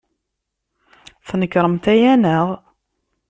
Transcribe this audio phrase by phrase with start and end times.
[1.27, 2.47] Tnekṛemt aya, naɣ?